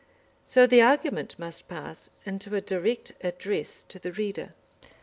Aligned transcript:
So 0.47 0.65
the 0.65 0.81
argument 0.81 1.37
must 1.37 1.67
pass 1.67 2.09
into 2.25 2.55
a 2.55 2.59
direct 2.61 3.11
address 3.23 3.85
to 3.89 3.99
the 3.99 4.11
reader. 4.11 4.53